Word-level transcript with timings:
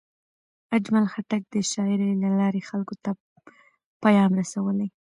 اجمل 0.75 1.05
خټک 1.13 1.41
د 1.53 1.55
شاعرۍ 1.71 2.11
له 2.23 2.29
لارې 2.39 2.61
خلکو 2.69 2.95
ته 3.03 3.11
پیام 4.03 4.31
رسولی. 4.39 4.87